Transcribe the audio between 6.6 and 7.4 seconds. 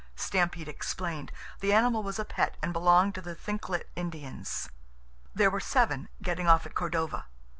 at Cordova.